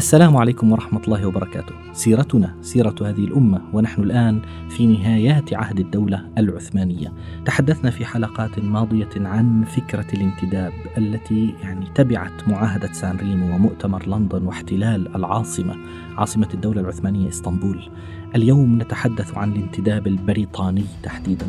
السلام 0.00 0.36
عليكم 0.36 0.72
ورحمة 0.72 1.00
الله 1.04 1.26
وبركاته. 1.26 1.74
سيرتنا 1.92 2.54
سيرة 2.60 2.94
هذه 3.00 3.24
الأمة 3.24 3.60
ونحن 3.72 4.02
الآن 4.02 4.40
في 4.68 4.86
نهايات 4.86 5.54
عهد 5.54 5.80
الدولة 5.80 6.28
العثمانية. 6.38 7.12
تحدثنا 7.44 7.90
في 7.90 8.04
حلقات 8.04 8.58
ماضية 8.58 9.08
عن 9.16 9.64
فكرة 9.64 10.06
الانتداب 10.14 10.72
التي 10.98 11.54
يعني 11.62 11.86
تبعت 11.94 12.48
معاهدة 12.48 12.92
سان 12.92 13.16
ريمو 13.16 13.54
ومؤتمر 13.54 14.08
لندن 14.08 14.42
واحتلال 14.46 15.16
العاصمة 15.16 15.76
عاصمة 16.16 16.48
الدولة 16.54 16.80
العثمانية 16.80 17.28
إسطنبول. 17.28 17.88
اليوم 18.36 18.82
نتحدث 18.82 19.34
عن 19.34 19.52
الانتداب 19.52 20.06
البريطاني 20.06 20.84
تحديدا. 21.02 21.46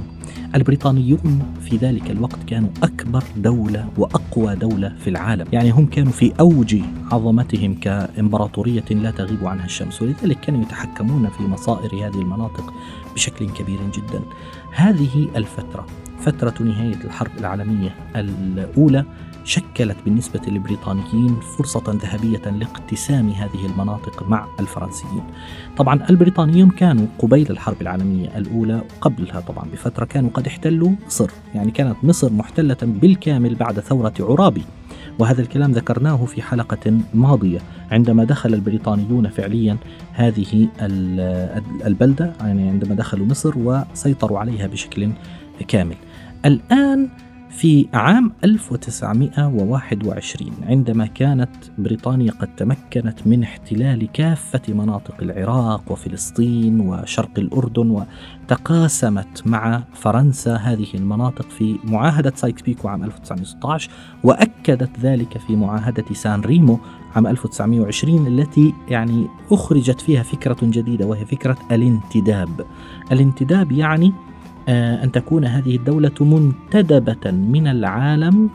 البريطانيون 0.55 1.53
في 1.61 1.77
ذلك 1.77 2.11
الوقت 2.11 2.43
كانوا 2.47 2.69
أكبر 2.83 3.23
دولة 3.37 3.89
وأقوى 3.97 4.55
دولة 4.55 4.95
في 4.99 5.09
العالم 5.09 5.45
يعني 5.53 5.71
هم 5.71 5.85
كانوا 5.85 6.11
في 6.11 6.33
أوج 6.39 6.75
عظمتهم 7.11 7.73
كإمبراطورية 7.73 8.85
لا 8.91 9.11
تغيب 9.11 9.45
عنها 9.45 9.65
الشمس 9.65 10.01
ولذلك 10.01 10.39
كانوا 10.39 10.61
يتحكمون 10.61 11.29
في 11.29 11.43
مصائر 11.43 11.95
هذه 11.95 12.21
المناطق 12.21 12.73
بشكل 13.15 13.49
كبير 13.49 13.79
جدا 13.93 14.21
هذه 14.75 15.27
الفترة 15.35 15.85
فترة 16.19 16.63
نهاية 16.63 17.03
الحرب 17.03 17.31
العالمية 17.39 17.95
الأولى 18.15 19.05
شكلت 19.43 19.97
بالنسبة 20.05 20.41
للبريطانيين 20.47 21.35
فرصة 21.57 21.83
ذهبية 21.87 22.51
لاقتسام 22.51 23.29
هذه 23.29 23.65
المناطق 23.65 24.29
مع 24.29 24.47
الفرنسيين. 24.59 25.23
طبعا 25.77 26.05
البريطانيون 26.09 26.69
كانوا 26.69 27.05
قبيل 27.19 27.49
الحرب 27.49 27.81
العالمية 27.81 28.37
الأولى 28.37 28.81
قبلها 29.01 29.39
طبعا 29.39 29.65
بفترة 29.73 30.05
كانوا 30.05 30.29
قد 30.29 30.47
احتلوا 30.47 30.91
مصر، 31.05 31.29
يعني 31.55 31.71
كانت 31.71 31.95
مصر 32.03 32.33
محتلة 32.33 32.77
بالكامل 32.81 33.55
بعد 33.55 33.79
ثورة 33.79 34.13
عرابي. 34.19 34.63
وهذا 35.19 35.41
الكلام 35.41 35.71
ذكرناه 35.71 36.25
في 36.25 36.41
حلقة 36.41 36.97
ماضية 37.13 37.59
عندما 37.91 38.23
دخل 38.23 38.53
البريطانيون 38.53 39.29
فعليا 39.29 39.77
هذه 40.13 40.67
البلدة 41.85 42.33
يعني 42.41 42.69
عندما 42.69 42.95
دخلوا 42.95 43.25
مصر 43.25 43.53
وسيطروا 43.57 44.39
عليها 44.39 44.67
بشكل 44.67 45.11
كامل. 45.67 45.95
الآن 46.45 47.09
في 47.51 47.87
عام 47.93 48.31
1921 48.43 50.51
عندما 50.63 51.05
كانت 51.05 51.49
بريطانيا 51.77 52.31
قد 52.31 52.55
تمكنت 52.55 53.27
من 53.27 53.43
احتلال 53.43 54.11
كافة 54.11 54.61
مناطق 54.69 55.15
العراق 55.21 55.91
وفلسطين 55.91 56.79
وشرق 56.79 57.31
الأردن 57.37 58.05
وتقاسمت 58.49 59.47
مع 59.47 59.83
فرنسا 59.93 60.55
هذه 60.55 60.87
المناطق 60.93 61.49
في 61.49 61.79
معاهدة 61.83 62.33
سايكس 62.35 62.61
بيكو 62.61 62.87
عام 62.87 63.03
1916 63.03 63.91
وأكدت 64.23 64.99
ذلك 64.99 65.37
في 65.37 65.55
معاهدة 65.55 66.05
سان 66.13 66.41
ريمو 66.41 66.79
عام 67.15 67.27
1920 67.27 68.27
التي 68.27 68.73
يعني 68.89 69.27
أخرجت 69.51 70.01
فيها 70.01 70.23
فكرة 70.23 70.57
جديدة 70.61 71.05
وهي 71.05 71.25
فكرة 71.25 71.57
الانتداب. 71.71 72.65
الانتداب 73.11 73.71
يعني 73.71 74.13
أن 74.69 75.11
تكون 75.11 75.45
هذه 75.45 75.75
الدولة 75.75 76.11
منتدبة 76.21 77.31
من 77.31 77.67
العالم 77.67 78.49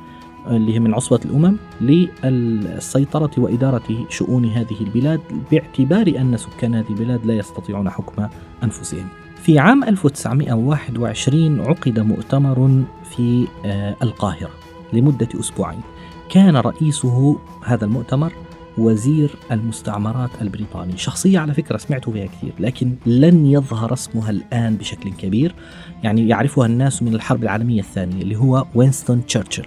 اللي 0.46 0.74
هي 0.74 0.80
من 0.80 0.94
عصبة 0.94 1.20
الأمم 1.24 1.56
للسيطرة 1.80 3.30
وإدارة 3.38 4.06
شؤون 4.08 4.44
هذه 4.44 4.80
البلاد 4.80 5.20
باعتبار 5.50 6.06
أن 6.06 6.36
سكان 6.36 6.74
هذه 6.74 6.90
البلاد 6.90 7.26
لا 7.26 7.34
يستطيعون 7.34 7.90
حكم 7.90 8.28
أنفسهم. 8.64 9.08
في 9.42 9.58
عام 9.58 9.84
1921 9.84 11.60
عقد 11.60 11.98
مؤتمر 11.98 12.82
في 13.10 13.46
آه، 13.64 13.96
القاهرة 14.02 14.50
لمدة 14.92 15.28
أسبوعين. 15.40 15.80
كان 16.28 16.56
رئيسه 16.56 17.38
هذا 17.64 17.84
المؤتمر 17.84 18.32
وزير 18.78 19.30
المستعمرات 19.52 20.30
البريطاني. 20.42 20.96
شخصية 20.96 21.38
على 21.38 21.54
فكرة 21.54 21.76
سمعت 21.76 22.10
فيها 22.10 22.26
كثير 22.26 22.52
لكن 22.58 22.94
لن 23.06 23.46
يظهر 23.46 23.92
اسمها 23.92 24.30
الآن 24.30 24.76
بشكل 24.76 25.10
كبير. 25.12 25.54
يعني 26.02 26.28
يعرفها 26.28 26.66
الناس 26.66 27.02
من 27.02 27.14
الحرب 27.14 27.42
العالمية 27.42 27.80
الثانية 27.80 28.22
اللي 28.22 28.36
هو 28.36 28.66
وينستون 28.74 29.26
تشرشل. 29.26 29.66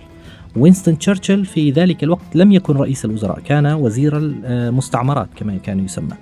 وينستون 0.55 0.97
تشرشل 0.97 1.45
في 1.45 1.71
ذلك 1.71 2.03
الوقت 2.03 2.35
لم 2.35 2.51
يكن 2.51 2.73
رئيس 2.73 3.05
الوزراء 3.05 3.39
كان 3.39 3.65
وزير 3.65 4.17
المستعمرات 4.17 5.29
كما 5.35 5.57
كان 5.57 5.85
يسمى. 5.85 6.13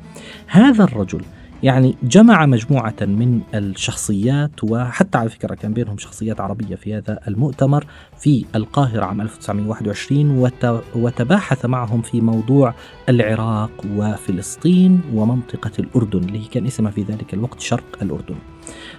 هذا 0.47 0.83
الرجل 0.83 1.21
يعني 1.63 1.95
جمع 2.03 2.45
مجموعة 2.45 2.95
من 3.01 3.41
الشخصيات 3.53 4.63
وحتى 4.63 5.17
على 5.17 5.29
فكرة 5.29 5.55
كان 5.55 5.73
بينهم 5.73 5.97
شخصيات 5.97 6.41
عربية 6.41 6.75
في 6.75 6.95
هذا 6.95 7.19
المؤتمر 7.27 7.85
في 8.19 8.45
القاهرة 8.55 9.05
عام 9.05 9.21
1921 9.21 10.49
وتباحث 10.95 11.65
معهم 11.65 12.01
في 12.01 12.21
موضوع 12.21 12.73
العراق 13.09 13.71
وفلسطين 13.95 15.01
ومنطقة 15.13 15.71
الأردن 15.79 16.19
اللي 16.19 16.45
كان 16.51 16.65
اسمها 16.65 16.91
في 16.91 17.01
ذلك 17.01 17.33
الوقت 17.33 17.59
شرق 17.59 17.97
الأردن. 18.01 18.35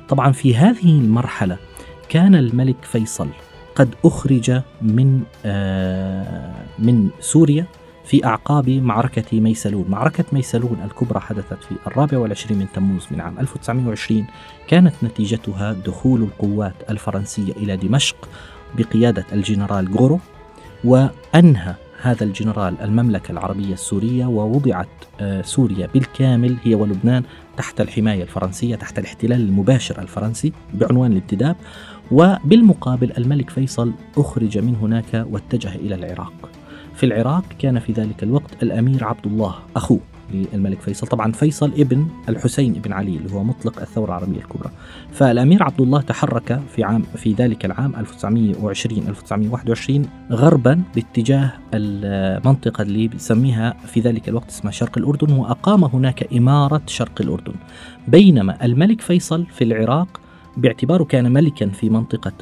طبعا 0.08 0.32
في 0.32 0.56
هذه 0.56 0.98
المرحلة 1.00 1.56
كان 2.08 2.34
الملك 2.34 2.84
فيصل 2.84 3.28
قد 3.74 3.94
أخرج 4.04 4.60
من 4.82 5.22
آه 5.44 6.54
من 6.78 7.08
سوريا 7.20 7.66
في 8.08 8.24
أعقاب 8.24 8.70
معركة 8.70 9.40
ميسلون. 9.40 9.84
معركة 9.88 10.24
ميسلون 10.32 10.78
الكبرى 10.84 11.20
حدثت 11.20 11.64
في 11.64 11.74
الرابع 11.86 12.18
والعشرين 12.18 12.58
من 12.58 12.66
تموز 12.74 13.06
من 13.10 13.20
عام 13.20 13.38
1920 13.38 14.26
كانت 14.68 14.94
نتيجتها 15.02 15.72
دخول 15.72 16.22
القوات 16.22 16.74
الفرنسية 16.90 17.52
إلى 17.52 17.76
دمشق 17.76 18.28
بقيادة 18.78 19.24
الجنرال 19.32 19.96
غورو 19.96 20.20
وأنهى 20.84 21.74
هذا 22.02 22.24
الجنرال 22.24 22.80
المملكة 22.80 23.32
العربية 23.32 23.72
السورية 23.72 24.26
ووضعت 24.26 24.88
آه، 25.20 25.42
سوريا 25.42 25.86
بالكامل 25.94 26.56
هي 26.64 26.74
ولبنان 26.74 27.22
تحت 27.56 27.80
الحماية 27.80 28.22
الفرنسية 28.22 28.76
تحت 28.76 28.98
الاحتلال 28.98 29.40
المباشر 29.40 30.02
الفرنسي 30.02 30.52
بعنوان 30.74 31.12
الانتداب 31.12 31.56
وبالمقابل 32.10 33.12
الملك 33.18 33.50
فيصل 33.50 33.92
أخرج 34.16 34.58
من 34.58 34.76
هناك 34.76 35.26
واتجه 35.30 35.74
إلى 35.74 35.94
العراق. 35.94 36.57
في 36.98 37.06
العراق 37.06 37.44
كان 37.58 37.78
في 37.78 37.92
ذلك 37.92 38.22
الوقت 38.22 38.62
الأمير 38.62 39.04
عبد 39.04 39.26
الله 39.26 39.54
أخوه 39.76 40.00
للملك 40.34 40.80
فيصل. 40.80 41.06
طبعا 41.06 41.32
فيصل 41.32 41.72
ابن 41.78 42.06
الحسين 42.28 42.76
ابن 42.76 42.92
علي 42.92 43.16
اللي 43.16 43.32
هو 43.32 43.44
مطلق 43.44 43.80
الثورة 43.80 44.06
العربية 44.06 44.38
الكبرى. 44.38 44.70
فالأمير 45.12 45.62
عبد 45.62 45.80
الله 45.80 46.00
تحرك 46.00 46.60
في 46.74 46.84
عام 46.84 47.02
في 47.02 47.32
ذلك 47.32 47.64
العام 47.64 47.96
1920 47.96 49.08
1921 49.08 50.06
غربا 50.30 50.82
باتجاه 50.94 51.52
المنطقة 51.74 52.82
اللي 52.82 53.08
بيسميها 53.08 53.76
في 53.86 54.00
ذلك 54.00 54.28
الوقت 54.28 54.48
اسمها 54.48 54.72
شرق 54.72 54.98
الأردن 54.98 55.32
وأقام 55.32 55.84
هناك 55.84 56.32
إمارة 56.32 56.82
شرق 56.86 57.20
الأردن. 57.20 57.54
بينما 58.08 58.64
الملك 58.64 59.00
فيصل 59.00 59.46
في 59.46 59.64
العراق 59.64 60.20
باعتباره 60.56 61.04
كان 61.04 61.32
ملكا 61.32 61.68
في 61.68 61.90
منطقة 61.90 62.32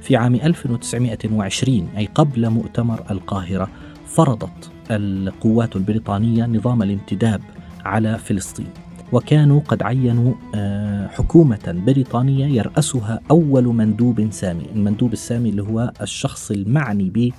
في 0.01 0.15
عام 0.15 0.35
1920 0.35 1.89
أي 1.97 2.09
قبل 2.15 2.49
مؤتمر 2.49 3.03
القاهرة 3.11 3.69
فرضت 4.09 4.71
القوات 4.91 5.75
البريطانية 5.75 6.45
نظام 6.45 6.83
الانتداب 6.83 7.41
على 7.85 8.17
فلسطين 8.17 8.67
وكانوا 9.11 9.59
قد 9.59 9.83
عينوا 9.83 10.33
آه، 10.55 11.07
حكومة 11.07 11.81
بريطانية 11.85 12.45
يرأسها 12.45 13.19
أول 13.31 13.63
مندوب 13.63 14.27
سامي 14.31 14.65
المندوب 14.75 15.13
السامي 15.13 15.49
اللي 15.49 15.63
هو 15.63 15.93
الشخص 16.01 16.51
المعني 16.51 17.09
ب 17.09 17.31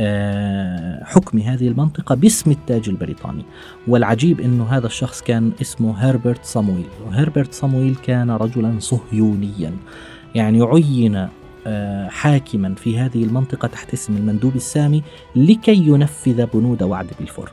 آه، 0.00 1.04
حكم 1.04 1.38
هذه 1.38 1.68
المنطقة 1.68 2.14
باسم 2.14 2.50
التاج 2.50 2.88
البريطاني. 2.88 3.44
والعجيب 3.88 4.40
أنه 4.40 4.64
هذا 4.64 4.86
الشخص 4.86 5.22
كان 5.22 5.52
اسمه 5.60 5.94
هربرت 5.98 6.44
صامويل 6.44 6.86
وهربرت 7.06 7.52
صامويل 7.52 7.96
كان 7.96 8.30
رجلا 8.30 8.74
صهيونيا 8.78 9.72
يعني 10.34 10.62
عين 10.62 11.28
حاكما 12.08 12.74
في 12.74 12.98
هذه 12.98 13.24
المنطقة 13.24 13.68
تحت 13.68 13.92
اسم 13.92 14.16
المندوب 14.16 14.56
السامي 14.56 15.02
لكي 15.36 15.76
ينفذ 15.76 16.46
بنود 16.46 16.82
وعد 16.82 17.06
بلفور 17.20 17.52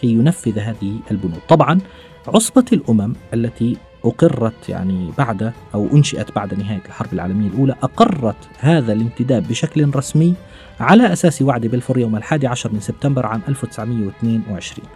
كي 0.00 0.06
ينفذ 0.06 0.58
هذه 0.58 0.96
البنود. 1.10 1.40
طبعا 1.48 1.78
عصبة 2.28 2.64
الأمم 2.72 3.12
التي 3.34 3.76
أقرت 4.04 4.68
يعني 4.68 5.10
بعد 5.18 5.52
أو 5.74 5.88
أنشئت 5.92 6.34
بعد 6.36 6.54
نهاية 6.54 6.82
الحرب 6.86 7.12
العالمية 7.12 7.48
الأولى 7.48 7.74
أقرت 7.82 8.36
هذا 8.58 8.92
الانتداب 8.92 9.48
بشكل 9.48 9.90
رسمي 9.96 10.34
على 10.80 11.12
أساس 11.12 11.42
وعد 11.42 11.66
بلفور 11.66 11.98
يوم 11.98 12.16
الحادي 12.16 12.46
عشر 12.46 12.72
من 12.72 12.80
سبتمبر 12.80 13.26
عام 13.26 13.40
1922 13.48 14.88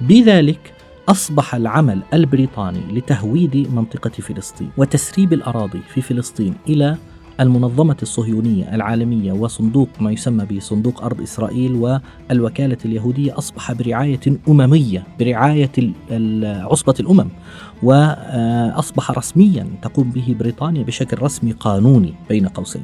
بذلك 0.00 0.72
أصبح 1.08 1.54
العمل 1.54 2.02
البريطاني 2.14 2.80
لتهويد 2.92 3.74
منطقة 3.74 4.10
فلسطين 4.10 4.70
وتسريب 4.76 5.32
الأراضي 5.32 5.80
في 5.94 6.00
فلسطين 6.00 6.54
إلى 6.68 6.96
المنظمة 7.40 7.96
الصهيونية 8.02 8.74
العالمية 8.74 9.32
وصندوق 9.32 9.88
ما 10.00 10.12
يسمى 10.12 10.44
بصندوق 10.44 11.04
أرض 11.04 11.20
إسرائيل 11.20 11.72
والوكالة 11.72 12.78
اليهودية 12.84 13.38
أصبح 13.38 13.72
برعاية 13.72 14.20
أممية 14.48 15.02
برعاية 15.20 15.92
عصبة 16.42 16.94
الأمم 17.00 17.28
وأصبح 17.82 19.10
رسميا 19.10 19.66
تقوم 19.82 20.10
به 20.10 20.36
بريطانيا 20.38 20.82
بشكل 20.82 21.22
رسمي 21.22 21.52
قانوني 21.52 22.14
بين 22.28 22.48
قوسين. 22.48 22.82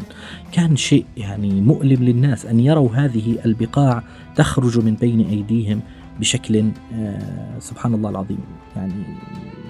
كان 0.53 0.77
شيء 0.77 1.05
يعني 1.17 1.61
مؤلم 1.61 2.05
للناس 2.05 2.47
أن 2.47 2.61
يروا 2.61 2.91
هذه 2.95 3.39
البقاع 3.45 4.03
تخرج 4.37 4.79
من 4.79 4.95
بين 4.95 5.21
أيديهم 5.21 5.81
بشكل 6.21 6.65
آه، 6.95 7.59
سبحان 7.59 7.95
الله 7.95 8.11
العظيم 8.11 8.39
يعني 8.77 9.05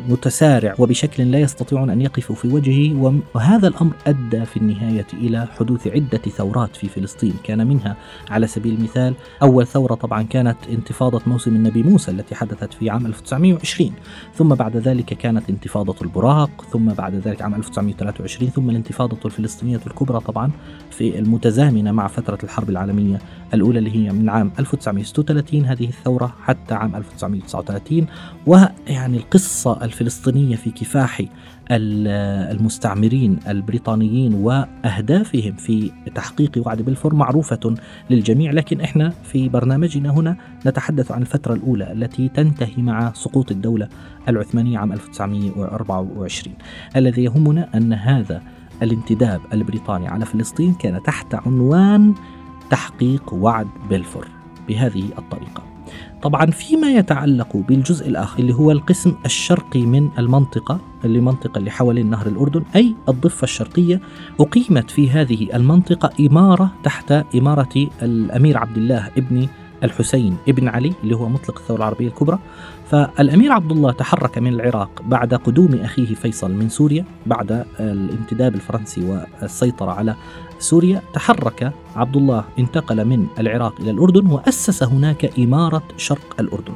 متسارع 0.09 0.75
وبشكل 0.79 1.31
لا 1.31 1.39
يستطيعون 1.39 1.91
أن 1.91 2.01
يقفوا 2.01 2.37
في 2.37 2.49
وجهه 2.49 3.21
وهذا 3.35 3.69
الأمر 3.69 3.93
أدى 4.07 4.45
في 4.45 4.57
النهاية 4.57 5.07
إلى 5.13 5.49
حدوث 5.59 5.87
عدة 5.87 6.19
ثورات 6.19 6.77
في 6.77 6.89
فلسطين، 6.89 7.35
كان 7.45 7.67
منها 7.67 7.97
على 8.31 8.47
سبيل 8.47 8.75
المثال 8.75 9.15
أول 9.43 9.67
ثورة 9.67 9.95
طبعا 9.95 10.23
كانت 10.23 10.57
انتفاضة 10.69 11.21
موسم 11.27 11.57
النبي 11.57 11.83
موسى 11.83 12.11
التي 12.11 12.35
حدثت 12.35 12.75
في 12.75 12.91
عام 12.91 13.07
1920 13.07 13.93
ثم 14.35 14.49
بعد 14.49 14.77
ذلك 14.77 15.05
كانت 15.05 15.51
انتفاضة 15.51 15.97
البراق 16.03 16.65
ثم 16.73 16.87
بعد 16.93 17.15
ذلك 17.15 17.43
عام 17.43 17.55
1923 17.55 18.51
ثم 18.51 18.71
الانتفاضة 18.71 19.19
الفلسطينية 19.25 19.81
الكبرى 19.87 20.21
طبعا 20.21 20.51
في 20.91 21.19
المتزامنة 21.19 21.93
مع 21.93 22.07
فترة 22.07 22.39
الحرب 22.45 22.71
العالمية 22.71 23.19
الأولى 23.55 23.79
اللي 23.79 23.97
هي 23.97 24.13
من 24.13 24.29
عام 24.29 24.53
1936 24.59 25.65
هذه 25.65 25.89
الثورة 25.89 26.35
حتى 26.43 26.75
عام 26.75 26.97
1939 26.97 28.07
ويعني 28.47 29.17
القصة 29.17 29.85
الفلسطينية 29.95 30.57
في 30.57 30.71
كفاح 30.71 31.23
المستعمرين 31.71 33.39
البريطانيين 33.49 34.35
وأهدافهم 34.35 35.53
في 35.53 35.91
تحقيق 36.15 36.63
وعد 36.67 36.83
بلفور 36.83 37.15
معروفة 37.15 37.75
للجميع. 38.11 38.53
لكن 38.53 38.81
إحنا 38.81 39.11
في 39.25 39.49
برنامجنا 39.49 40.11
هنا 40.11 40.37
نتحدث 40.67 41.13
عن 41.13 41.23
الفترة 41.23 41.55
الأولى 41.55 41.93
التي 41.93 42.29
تنتهي 42.29 42.83
مع 42.83 43.13
سقوط 43.13 43.51
الدولة 43.51 43.89
العثمانية 44.29 44.79
عام 44.79 44.93
1924 44.93 46.55
الذي 46.97 47.25
يهمنا 47.25 47.69
أن 47.75 47.93
هذا 47.93 48.43
الانتداب 48.83 49.41
البريطاني 49.53 50.09
على 50.09 50.25
فلسطين 50.25 50.75
كان 50.75 51.03
تحت 51.03 51.35
عنوان 51.35 52.15
تحقيق 52.71 53.35
وعد 53.35 53.67
بلفور. 53.91 54.29
بهذه 54.69 55.05
الطريقة. 55.19 55.74
طبعا 56.25 56.47
فيما 56.47 56.91
يتعلق 56.91 57.57
بالجزء 57.57 58.09
الآخر 58.09 58.39
اللي 58.39 58.55
هو 58.55 58.71
القسم 58.71 59.15
الشرقي 59.27 59.87
من 59.87 60.09
المنطقة 60.19 60.81
اللي 61.05 61.21
منطقة 61.21 61.59
اللي 61.59 61.71
حوالين 61.71 62.11
نهر 62.11 62.27
الأردن 62.27 62.63
أي 62.77 62.95
الضفة 63.09 63.45
الشرقية 63.45 64.01
أقيمت 64.41 64.91
في 64.91 65.11
هذه 65.11 65.49
المنطقة 65.57 66.11
إمارة 66.27 66.73
تحت 66.85 67.13
إمارة 67.13 67.89
الأمير 68.03 68.59
عبد 68.59 68.77
الله 68.77 69.11
ابن 69.17 69.49
الحسين 69.83 70.37
ابن 70.49 70.69
علي 70.69 70.93
اللي 71.05 71.17
هو 71.17 71.29
مطلق 71.29 71.59
الثورة 71.59 71.77
العربية 71.77 72.09
الكبرى. 72.09 72.39
فالأمير 72.91 73.53
عبد 73.53 73.73
الله 73.73 73.93
تحرك 73.93 74.39
من 74.39 74.55
العراق 74.55 75.03
بعد 75.07 75.35
قدوم 75.35 75.75
أخيه 75.75 76.15
فيصل 76.15 76.53
من 76.53 76.69
سوريا 76.69 77.05
بعد 77.27 77.65
الانتداب 77.81 78.55
الفرنسي 78.55 79.25
والسيطرة 79.41 79.91
على 79.91 80.15
سوريا 80.59 81.03
تحرك 81.15 81.73
عبد 81.97 82.17
الله 82.17 82.45
انتقل 82.59 83.05
من 83.05 83.27
العراق 83.39 83.81
إلى 83.81 83.91
الأردن 83.91 84.27
وأسس 84.27 84.83
هناك 84.83 85.39
إمارة 85.39 85.83
شرق 85.97 86.37
الأردن. 86.41 86.75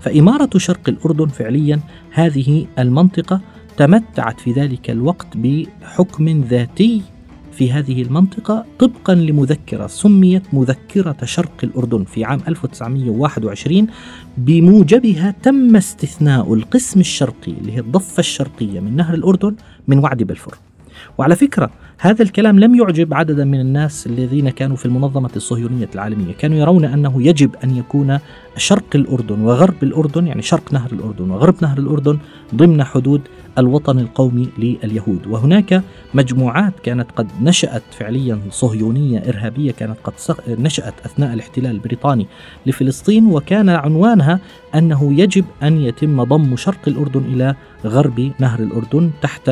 فإمارة 0.00 0.58
شرق 0.58 0.88
الأردن 0.88 1.26
فعليا 1.26 1.80
هذه 2.10 2.66
المنطقة 2.78 3.40
تمتعت 3.76 4.40
في 4.40 4.52
ذلك 4.52 4.90
الوقت 4.90 5.26
بحكم 5.36 6.28
ذاتي 6.28 7.02
في 7.52 7.72
هذه 7.72 8.02
المنطقة 8.02 8.64
طبقا 8.78 9.14
لمذكرة 9.14 9.86
سميت 9.86 10.54
مذكرة 10.54 11.16
شرق 11.24 11.52
الأردن 11.64 12.04
في 12.04 12.24
عام 12.24 12.40
1921 12.48 13.86
بموجبها 14.38 15.34
تم 15.42 15.76
استثناء 15.76 16.54
القسم 16.54 17.00
الشرقي 17.00 17.52
اللي 17.52 17.72
هي 17.72 17.78
الضفة 17.80 18.20
الشرقية 18.20 18.80
من 18.80 18.96
نهر 18.96 19.14
الأردن 19.14 19.56
من 19.88 19.98
وعد 19.98 20.22
بلفور. 20.22 20.58
وعلى 21.18 21.36
فكرة 21.36 21.70
هذا 21.98 22.22
الكلام 22.22 22.60
لم 22.60 22.74
يعجب 22.74 23.14
عددا 23.14 23.44
من 23.44 23.60
الناس 23.60 24.06
الذين 24.06 24.50
كانوا 24.50 24.76
في 24.76 24.86
المنظمة 24.86 25.30
الصهيونية 25.36 25.88
العالمية. 25.94 26.32
كانوا 26.32 26.58
يرون 26.58 26.84
أنه 26.84 27.22
يجب 27.22 27.56
أن 27.64 27.76
يكون 27.76 28.18
شرق 28.56 28.84
الأردن 28.94 29.40
وغرب 29.40 29.82
الأردن 29.82 30.26
يعني 30.26 30.42
شرق 30.42 30.72
نهر 30.72 30.92
الأردن 30.92 31.30
وغرب 31.30 31.54
نهر 31.62 31.78
الأردن 31.78 32.18
ضمن 32.54 32.84
حدود 32.84 33.20
الوطن 33.58 33.98
القومي 33.98 34.48
لليهود. 34.58 35.26
وهناك 35.26 35.82
مجموعات 36.14 36.72
كانت 36.82 37.10
قد 37.16 37.28
نشأت 37.42 37.82
فعليا 37.98 38.38
صهيونية 38.50 39.18
إرهابية 39.28 39.72
كانت 39.72 39.96
قد 40.04 40.14
نشأت 40.48 40.94
أثناء 41.04 41.34
الاحتلال 41.34 41.70
البريطاني 41.70 42.26
لفلسطين 42.66 43.26
وكان 43.26 43.68
عنوانها 43.68 44.40
أنه 44.74 45.20
يجب 45.20 45.44
أن 45.62 45.80
يتم 45.80 46.24
ضم 46.24 46.56
شرق 46.56 46.80
الأردن 46.86 47.20
إلى 47.20 47.54
غرب 47.84 48.32
نهر 48.38 48.60
الأردن 48.60 49.10
تحت 49.22 49.50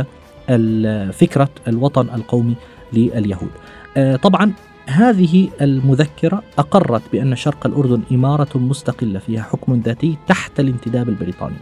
فكرة 1.12 1.49
الوطن 1.69 2.08
القومي 2.14 2.55
لليهود. 2.93 3.50
آه، 3.97 4.17
طبعا 4.17 4.52
هذه 4.87 5.49
المذكرة 5.61 6.43
أقرت 6.58 7.02
بأن 7.12 7.37
شرق 7.37 7.67
الأردن 7.67 8.02
إمارة 8.12 8.58
مستقلة 8.58 9.19
فيها 9.19 9.43
حكم 9.43 9.81
ذاتي 9.85 10.17
تحت 10.26 10.61
الانتداب 10.61 11.08
البريطاني. 11.08 11.56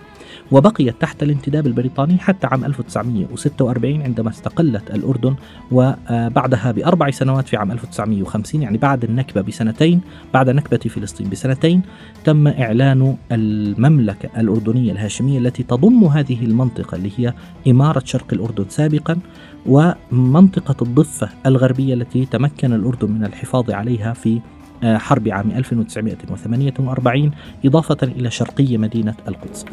وبقيت 0.53 1.01
تحت 1.01 1.23
الانتداب 1.23 1.67
البريطاني 1.67 2.19
حتى 2.19 2.47
عام 2.47 2.65
1946 2.65 4.03
عندما 4.03 4.31
استقلت 4.31 4.91
الأردن 4.91 5.35
وبعدها 5.73 6.73
بأربع 6.73 7.11
سنوات 7.11 7.49
في 7.49 7.57
عام 7.57 7.73
1950 7.73 8.63
يعني 8.63 8.79
بعد 8.79 9.05
النكبة 9.05 9.41
بسنتين 9.41 10.01
بعد 10.35 10.51
نكبة 10.51 10.77
فلسطين 10.77 11.31
بسنتين 11.31 11.83
تم 12.25 12.49
إعلان 12.49 13.17
المملكة 13.33 14.29
الأردنية 14.41 14.93
الهاشمية 14.93 15.39
التي 15.39 15.63
تضم 15.63 16.05
هذه 16.05 16.45
المنطقة 16.45 16.97
اللي 16.97 17.11
هي 17.17 17.35
إمارة 17.69 18.03
شرق 18.05 18.27
الأردن 18.33 18.65
سابقا 18.69 19.19
ومنطقة 19.67 20.83
الضفة 20.83 21.29
الغربية 21.47 21.95
التي 21.95 22.27
تمكن 22.27 22.73
الأردن 22.73 23.11
من 23.11 23.25
الحفاظ 23.25 23.71
عليها 23.71 24.13
في 24.13 24.41
آه، 24.83 24.99
حرب 24.99 25.29
عام 25.29 25.51
1948 25.51 27.31
إضافة 27.65 27.97
إلى 28.03 28.31
شرقي 28.31 28.77
مدينة 28.77 29.15
القدس. 29.29 29.65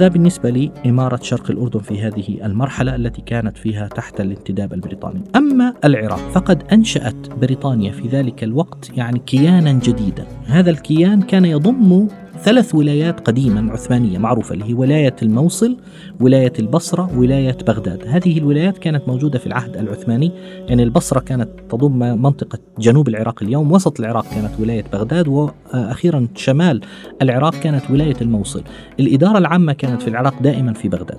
هذا 0.00 0.08
بالنسبة 0.08 0.50
لإمارة 0.50 1.18
شرق 1.22 1.50
الأردن 1.50 1.80
في 1.80 2.02
هذه 2.02 2.46
المرحلة 2.46 2.94
التي 2.94 3.22
كانت 3.22 3.56
فيها 3.56 3.88
تحت 3.88 4.20
الانتداب 4.20 4.72
البريطاني. 4.72 5.20
أما 5.36 5.74
العراق 5.84 6.18
فقد 6.18 6.62
أنشأت 6.72 7.30
بريطانيا 7.40 7.92
في 7.92 8.08
ذلك 8.08 8.44
الوقت 8.44 8.90
يعني 8.96 9.18
كيانا 9.18 9.72
جديدا. 9.72 10.26
هذا 10.46 10.70
الكيان 10.70 11.22
كان 11.22 11.44
يضم 11.44 12.08
ثلاث 12.44 12.74
ولايات 12.74 13.20
قديما 13.20 13.72
عثمانية 13.72 14.18
معروفة 14.18 14.54
اللي 14.54 14.64
هي 14.64 14.74
ولاية 14.74 15.16
الموصل 15.22 15.76
ولاية 16.20 16.52
البصرة 16.58 17.18
ولاية 17.18 17.56
بغداد. 17.66 18.04
هذه 18.06 18.38
الولايات 18.38 18.78
كانت 18.78 19.08
موجودة 19.08 19.38
في 19.38 19.46
العهد 19.46 19.76
العثماني 19.76 20.32
يعني 20.68 20.82
البصرة 20.82 21.20
كانت 21.20 21.48
تضم 21.70 21.98
منطقة 22.22 22.58
جنوب 22.78 23.08
العراق 23.08 23.42
اليوم 23.42 23.72
وسط 23.72 24.00
العراق 24.00 24.24
كانت 24.34 24.60
ولاية 24.60 24.84
بغداد 24.92 25.28
وأخيرا 25.28 26.28
شمال 26.34 26.80
العراق 27.22 27.54
كانت 27.54 27.90
ولاية 27.90 28.16
الموصل. 28.20 28.62
الإدارة 29.00 29.38
العامة 29.38 29.72
كانت 29.72 30.02
في 30.02 30.08
العراق 30.08 30.42
دائما 30.42 30.72
في 30.72 30.88
بغداد. 30.88 31.18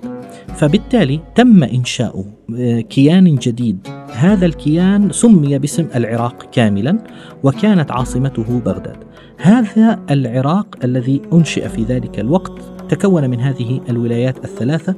فبالتالي 0.56 1.20
تم 1.34 1.62
إنشاء 1.62 2.24
آه، 2.58 2.80
كيان 2.80 3.34
جديد. 3.34 3.88
هذا 4.12 4.46
الكيان 4.46 5.12
سمي 5.12 5.58
باسم 5.58 5.86
العراق 5.94 6.50
كاملا 6.52 6.98
وكانت 7.42 7.92
عاصمته 7.92 8.60
بغداد. 8.60 9.11
هذا 9.36 10.00
العراق 10.10 10.76
الذي 10.84 11.22
أنشئ 11.32 11.68
في 11.68 11.82
ذلك 11.82 12.20
الوقت 12.20 12.52
تكون 12.88 13.30
من 13.30 13.40
هذه 13.40 13.80
الولايات 13.88 14.44
الثلاثة 14.44 14.94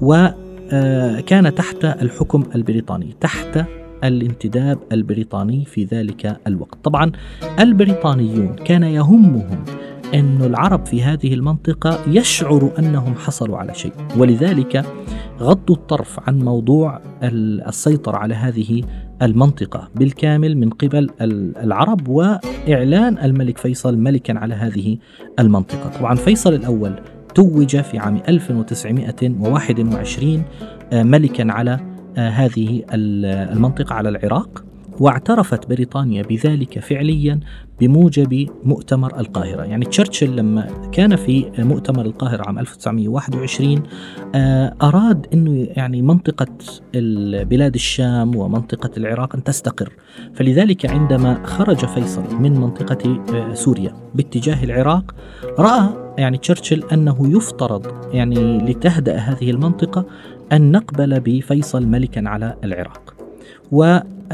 وكان 0.00 1.46
آه، 1.46 1.50
تحت 1.50 1.84
الحكم 1.84 2.44
البريطاني 2.54 3.14
تحت 3.20 3.64
الانتداب 4.04 4.78
البريطاني 4.92 5.64
في 5.64 5.84
ذلك 5.84 6.40
الوقت. 6.46 6.78
طبعا 6.84 7.12
البريطانيون 7.60 8.54
كان 8.54 8.82
يهمهم 8.82 9.64
أن 10.14 10.42
العرب 10.42 10.86
في 10.86 11.02
هذه 11.02 11.34
المنطقة 11.34 11.98
يشعروا 12.06 12.78
أنهم 12.78 13.14
حصلوا 13.14 13.58
على 13.58 13.74
شيء 13.74 13.92
ولذلك 14.16 14.84
غضوا 15.40 15.76
الطرف 15.76 16.20
عن 16.28 16.38
موضوع 16.38 17.00
السيطرة 17.22 18.16
على 18.16 18.34
هذه 18.34 18.82
المنطقة. 19.22 19.88
بالكامل 19.94 20.56
من 20.56 20.70
قبل 20.70 21.10
العرب 21.62 22.08
وإعلان 22.08 23.18
الملك 23.18 23.58
فيصل 23.58 23.98
ملكا 23.98 24.38
على 24.38 24.54
هذه 24.54 24.98
المنطقة. 25.38 25.98
طبعا 25.98 26.14
فيصل 26.14 26.54
الأول 26.54 27.00
توج 27.34 27.80
في 27.80 27.98
عام 27.98 28.22
1921 28.28 30.42
آه، 30.92 31.02
ملكا 31.02 31.52
على 31.52 31.80
آه، 32.16 32.28
هذه 32.28 32.82
المنطقة 32.92 33.94
على 33.94 34.08
العراق. 34.08 34.64
واعترفت 35.00 35.68
بريطانيا 35.68 36.22
بذلك 36.22 36.78
فعليا 36.78 37.40
بموجب 37.80 38.48
مؤتمر 38.64 39.20
القاهرة. 39.20 39.62
يعني 39.62 39.84
تشرشل 39.84 40.36
لما 40.36 40.66
كان 40.92 41.16
في 41.16 41.50
مؤتمر 41.58 42.04
القاهرة 42.04 42.42
عام 42.46 42.58
1921 42.58 43.82
آه، 44.34 44.74
أراد 44.82 45.26
أنه 45.32 45.68
يعني 45.76 46.02
منطقة 46.02 46.46
بلاد 47.44 47.74
الشام 47.74 48.36
ومنطقة 48.36 48.90
العراق 48.96 49.36
أن 49.36 49.44
تستقر. 49.44 49.92
فلذلك 50.34 50.86
عندما 50.86 51.40
خرج 51.44 51.86
فيصل 51.86 52.34
من 52.40 52.52
منطقة 52.60 53.24
آه، 53.34 53.54
سوريا 53.54 53.92
باتجاه 54.14 54.64
العراق 54.64 55.14
رأى 55.58 55.88
يعني 56.18 56.38
تشرشل 56.38 56.84
أنه 56.92 57.36
يفترض 57.36 57.86
يعني 58.14 58.58
لتهدأ 58.58 59.16
هذه 59.16 59.50
المنطقة 59.50 60.04
أن 60.52 60.72
نقبل 60.72 61.20
بفيصل 61.20 61.86
ملكا 61.86 62.28
على 62.28 62.56
العراق. 62.64 63.14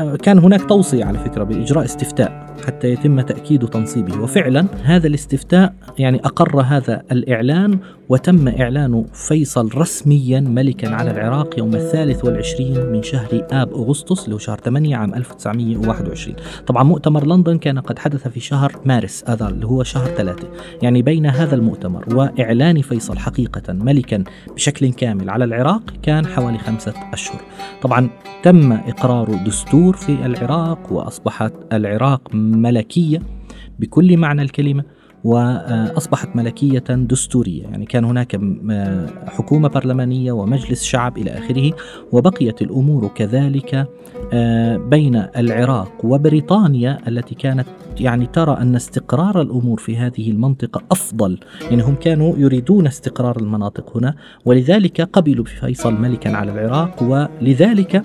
وكان 0.01 0.39
هناك 0.39 0.69
توصية 0.69 1.05
على 1.05 1.19
فكرة 1.19 1.45
بإجراء 1.45 1.85
استفتاء. 1.85 2.46
حتى 2.67 2.93
يتم 2.93 3.21
تأكيد 3.21 3.67
تنصيبه. 3.67 4.21
وفعلا 4.21 4.67
هذا 4.83 5.07
الاستفتاء 5.07 5.75
يعني 5.99 6.19
أقر 6.19 6.61
هذا 6.61 7.03
الإعلان 7.13 7.79
وتم 8.09 8.49
إعلان 8.49 9.05
فيصل 9.13 9.71
رسميا 9.75 10.41
ملكا 10.41 10.95
على 10.95 11.11
العراق 11.11 11.59
يوم 11.59 11.75
الثالث 11.75 12.25
والعشرين 12.25 12.87
من 12.87 13.03
شهر 13.03 13.47
آب 13.53 13.73
أغسطس 13.73 14.25
اللي 14.25 14.35
هو 14.35 14.39
شهر 14.39 14.59
8 14.59 14.97
عام 14.97 15.15
1921 15.15 16.37
طبعا 16.67 16.83
مؤتمر 16.83 17.27
لندن 17.27 17.59
كان 17.59 17.79
قد 17.79 17.99
حدث 17.99 18.29
في 18.29 18.41
شهر 18.41 18.81
مارس 18.85 19.25
آذار 19.29 19.49
اللي 19.49 19.67
هو 19.67 19.83
شهر 19.83 20.07
ثلاثة. 20.07 20.49
يعني 20.83 21.03
بين 21.03 21.27
هذا 21.27 21.55
المؤتمر 21.55 22.15
وإعلان 22.15 22.83
فيصل 22.83 23.19
حقيقة 23.19 23.73
ملكا 23.73 24.25
بشكل 24.55 24.93
كامل 24.93 25.31
على 25.31 25.45
العراق 25.45 25.83
كان 26.03 26.27
حوالي 26.27 26.59
خمسة 26.59 26.95
أشهر. 27.13 27.41
طبعا 27.83 28.09
تم 28.43 28.73
إقرار 28.73 29.35
دستور 29.47 29.97
في 29.97 30.27
العراق 30.27 30.93
وأصبحت 30.93 31.53
العراق 31.73 32.21
ملكية 32.47 33.23
بكل 33.79 34.17
معنى 34.17 34.43
الكلمة 34.43 34.85
وأصبحت 35.25 36.37
ملكية 36.37 36.79
دستورية، 36.89 37.63
يعني 37.63 37.87
كان 37.87 38.05
هناك 38.05 38.41
حكومة 39.27 39.69
برلمانية 39.69 40.33
ومجلس 40.33 40.83
شعب 40.83 41.19
إلى 41.19 41.31
آخره، 41.31 41.73
وبقيت 42.13 42.63
الأمور 42.63 43.09
كذلك 43.09 43.89
آه، 44.33 44.77
بين 44.77 45.17
العراق 45.37 45.93
وبريطانيا 46.05 46.99
التي 47.09 47.35
كانت 47.35 47.67
يعني 48.01 48.27
ترى 48.27 48.57
أن 48.61 48.77
استقرار 48.77 49.41
الأمور 49.41 49.79
في 49.79 49.97
هذه 49.97 50.31
المنطقة 50.31 50.83
أفضل، 50.91 51.39
يعني 51.71 51.83
هم 51.83 51.95
كانوا 51.95 52.37
يريدون 52.37 52.87
استقرار 52.87 53.37
المناطق 53.37 53.97
هنا، 53.97 54.15
ولذلك 54.45 55.01
قبلوا 55.01 55.45
بفيصل 55.45 55.95
ملكا 55.95 56.37
على 56.37 56.53
العراق، 56.53 57.03
ولذلك 57.03 58.03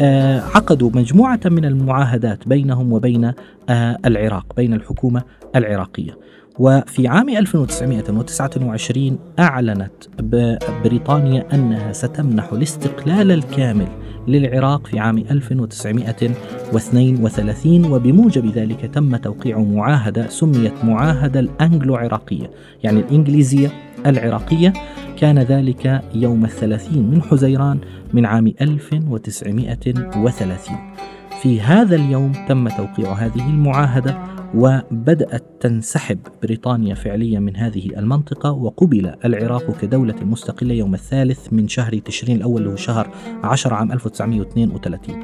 آه، 0.00 0.40
عقدوا 0.40 0.90
مجموعة 0.94 1.40
من 1.44 1.64
المعاهدات 1.64 2.48
بينهم 2.48 2.92
وبين 2.92 3.32
آه، 3.68 3.98
العراق، 4.06 4.46
بين 4.56 4.74
الحكومة 4.74 5.22
العراقية. 5.56 6.18
وفي 6.60 7.08
عام 7.08 7.28
1929 7.28 9.18
أعلنت 9.38 9.92
بريطانيا 10.84 11.46
أنها 11.54 11.92
ستمنح 11.92 12.52
الاستقلال 12.52 13.32
الكامل 13.32 13.88
للعراق 14.28 14.86
في 14.86 14.98
عام 14.98 15.18
1932 15.18 17.92
وبموجب 17.92 18.46
ذلك 18.46 18.80
تم 18.80 19.16
توقيع 19.16 19.58
معاهدة 19.58 20.28
سميت 20.28 20.84
معاهدة 20.84 21.40
الأنجلو 21.40 21.96
عراقية 21.96 22.50
يعني 22.82 23.00
الإنجليزية 23.00 23.72
العراقية 24.06 24.72
كان 25.18 25.38
ذلك 25.38 26.02
يوم 26.14 26.44
الثلاثين 26.44 27.10
من 27.10 27.22
حزيران 27.22 27.78
من 28.12 28.26
عام 28.26 28.52
1930 28.60 29.94
في 31.42 31.60
هذا 31.60 31.96
اليوم 31.96 32.32
تم 32.48 32.68
توقيع 32.68 33.12
هذه 33.12 33.48
المعاهدة 33.48 34.39
وبدأت 34.54 35.44
تنسحب 35.60 36.18
بريطانيا 36.42 36.94
فعليا 36.94 37.40
من 37.40 37.56
هذه 37.56 37.90
المنطقة 37.98 38.52
وقبل 38.52 39.12
العراق 39.24 39.76
كدولة 39.80 40.14
مستقلة 40.22 40.74
يوم 40.74 40.94
الثالث 40.94 41.52
من 41.52 41.68
شهر 41.68 41.98
تشرين 41.98 42.36
الأول 42.36 42.60
اللي 42.60 42.72
هو 42.72 42.76
شهر 42.76 43.10
10 43.44 43.74
عام 43.74 43.92
1932 43.92 45.16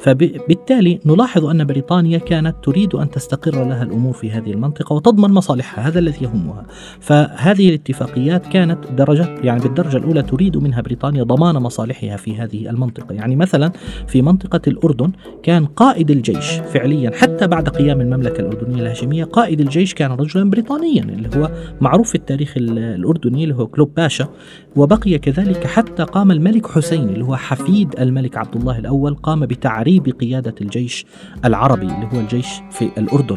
فبالتالي 0.00 1.00
نلاحظ 1.06 1.44
أن 1.44 1.64
بريطانيا 1.64 2.18
كانت 2.18 2.56
تريد 2.62 2.94
أن 2.94 3.10
تستقر 3.10 3.64
لها 3.64 3.82
الأمور 3.82 4.12
في 4.12 4.30
هذه 4.30 4.50
المنطقة 4.50 4.92
وتضمن 4.92 5.30
مصالحها 5.30 5.88
هذا 5.88 5.98
الذي 5.98 6.24
يهمها. 6.24 6.66
فهذه 7.00 7.68
الاتفاقيات 7.68 8.46
كانت 8.46 8.86
درجة 8.92 9.28
يعني 9.42 9.60
بالدرجة 9.60 9.96
الأولى 9.96 10.22
تريد 10.22 10.56
منها 10.56 10.80
بريطانيا 10.80 11.22
ضمان 11.22 11.54
مصالحها 11.54 12.16
في 12.16 12.36
هذه 12.36 12.70
المنطقة. 12.70 13.14
يعني 13.14 13.36
مثلا 13.36 13.72
في 14.06 14.22
منطقة 14.22 14.60
الأردن 14.66 15.12
كان 15.42 15.66
قائد 15.66 16.10
الجيش 16.10 16.50
فعليا 16.50 17.10
حتى 17.10 17.46
بعد 17.46 17.68
قيام 17.68 18.00
المملكة 18.00 18.40
الأردنية 18.40 18.73
الأردنية 18.74 18.82
الهاشمية. 18.82 19.24
قائد 19.24 19.60
الجيش 19.60 19.94
كان 19.94 20.10
رجلا 20.10 20.50
بريطانيا 20.50 21.02
اللي 21.02 21.28
هو 21.36 21.50
معروف 21.80 22.08
في 22.08 22.14
التاريخ 22.14 22.54
الأردني 22.56 23.44
اللي 23.44 23.54
هو 23.54 23.66
كلوب 23.66 23.94
باشا. 23.94 24.28
وبقي 24.76 25.18
كذلك 25.18 25.66
حتى 25.66 26.02
قام 26.02 26.30
الملك 26.30 26.66
حسين 26.66 27.08
اللي 27.08 27.24
هو 27.24 27.36
حفيد 27.36 28.00
الملك 28.00 28.36
عبد 28.36 28.56
الله 28.56 28.78
الأول 28.78 29.14
قام 29.14 29.46
بتعريب 29.46 30.20
قيادة 30.20 30.54
الجيش 30.60 31.06
العربي 31.44 31.86
اللي 31.86 32.08
هو 32.12 32.20
الجيش 32.20 32.48
في 32.70 32.90
الأردن. 32.98 33.36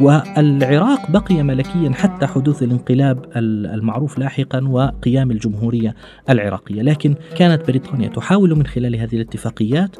والعراق 0.00 1.10
بقي 1.10 1.42
ملكيا 1.42 1.90
حتى 1.90 2.26
حدوث 2.26 2.62
الانقلاب 2.62 3.24
المعروف 3.36 4.18
لاحقا 4.18 4.68
وقيام 4.68 5.30
الجمهورية 5.30 5.94
العراقية، 6.30 6.82
لكن 6.82 7.14
كانت 7.36 7.66
بريطانيا 7.66 8.08
تحاول 8.08 8.54
من 8.54 8.66
خلال 8.66 8.96
هذه 8.96 9.14
الاتفاقيات 9.14 9.96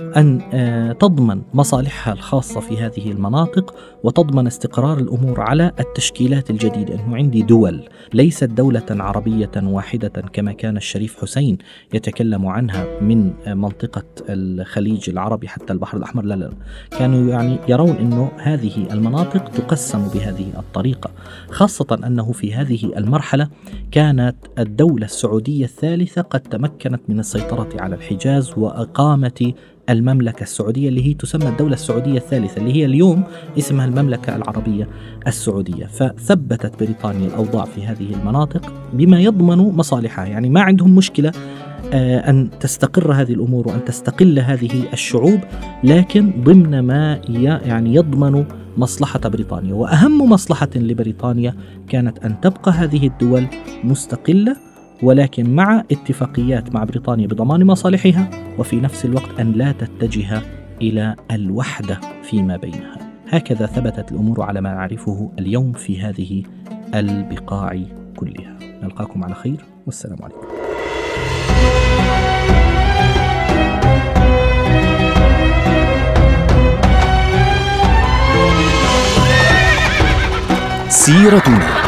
أن 0.00 0.40
آه، 0.52 0.92
تضمن 0.92 1.42
مصالحها 1.54 2.12
الخاصة 2.12 2.60
في 2.60 2.76
هذه 2.76 3.10
المناطق 3.10 3.74
وتضمن 4.04 4.46
استقرار 4.46 4.98
الأمور 4.98 5.40
على 5.40 5.72
التشكيلات 5.80 6.50
الجديدة. 6.50 6.94
أنه 6.94 7.16
عندي 7.16 7.42
دول 7.42 7.88
ليست 8.12 8.44
دولة 8.44 8.86
عربية 8.90 9.50
واحدة 9.56 10.08
كما 10.32 10.52
كان 10.52 10.76
الشريف 10.76 11.20
حسين 11.20 11.58
يتكلم 11.94 12.46
عنها 12.46 13.00
من 13.00 13.32
منطقة 13.46 14.04
الخليج 14.28 15.10
العربي 15.10 15.48
حتى 15.48 15.72
البحر 15.72 15.96
الأحمر. 15.96 16.24
لا 16.24 16.34
لا. 16.34 16.50
كانوا 16.98 17.30
يعني 17.30 17.58
يرون 17.68 17.96
أنه 17.96 18.30
هذه 18.38 18.92
المناطق 18.92 19.48
تقسم 19.48 20.08
بهذه 20.08 20.46
الطريقة 20.58 21.10
خاصة 21.50 21.98
أنه 22.06 22.32
في 22.32 22.54
هذه 22.54 22.92
المرحلة 22.96 23.48
كانت 23.90 24.36
الدولة 24.58 25.04
السعودية 25.04 25.64
الثالثة 25.64 26.22
قد 26.22 26.40
تمكنت 26.40 27.00
من 27.08 27.20
السيطرة 27.20 27.68
على 27.80 27.94
الحجاز 27.94 28.52
وإقامة 28.56 29.52
المملكة 29.88 30.42
السعودية 30.42 30.88
اللي 30.88 31.06
هي 31.06 31.14
تسمى 31.14 31.48
الدولة 31.48 31.74
السعودية 31.74 32.18
الثالثة 32.18 32.58
اللي 32.58 32.72
هي 32.72 32.84
اليوم 32.84 33.24
اسمها 33.58 33.86
المملكة 33.86 34.36
العربية 34.36 34.88
السعودية. 35.26 35.86
فثبتت 35.86 36.82
بريطانيا 36.82 37.28
الأوضاع 37.28 37.64
في 37.64 37.86
هذه 37.86 38.14
المناطق 38.14 38.72
بما 38.92 39.20
يضمن 39.20 39.56
مصالحها. 39.56 40.26
يعني 40.26 40.48
ما 40.48 40.60
عندهم 40.60 40.94
مشكلة 40.94 41.32
آه، 41.92 42.30
أن 42.30 42.50
تستقر 42.60 43.12
هذه 43.12 43.32
الأمور 43.32 43.68
وأن 43.68 43.84
تستقل 43.84 44.38
هذه 44.38 44.70
الشعوب 44.92 45.40
لكن 45.84 46.32
ضمن 46.44 46.80
ما 46.80 47.20
يعني 47.64 47.94
يضمن 47.94 48.44
مصلحة 48.76 49.18
بريطانيا. 49.18 49.74
وأهم 49.74 50.30
مصلحة 50.30 50.68
لبريطانيا 50.76 51.54
كانت 51.88 52.18
أن 52.18 52.40
تبقى 52.40 52.72
هذه 52.72 53.06
الدول 53.06 53.46
مستقلة 53.84 54.67
ولكن 55.02 55.54
مع 55.54 55.84
اتفاقيات 55.90 56.74
مع 56.74 56.84
بريطانيا 56.84 57.26
بضمان 57.26 57.64
مصالحها 57.64 58.30
وفي 58.58 58.80
نفس 58.80 59.04
الوقت 59.04 59.40
أن 59.40 59.52
لا 59.52 59.72
تتجه 59.72 60.42
إلى 60.82 61.16
الوحدة 61.30 62.00
فيما 62.22 62.56
بينها. 62.56 62.98
هكذا 63.28 63.66
ثبتت 63.66 64.12
الأمور 64.12 64.42
على 64.42 64.60
ما 64.60 64.74
نعرفه 64.74 65.32
اليوم 65.38 65.72
في 65.72 66.00
هذه 66.00 66.42
البقاع 66.94 67.82
كلها. 68.16 68.56
نلقاكم 68.82 69.24
على 69.24 69.34
خير 69.34 69.64
والسلام 69.86 70.18
عليكم. 70.22 70.48
سيرتنا 80.88 81.87